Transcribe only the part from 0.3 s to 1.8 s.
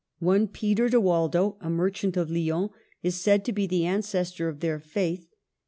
Peter de Waldo, a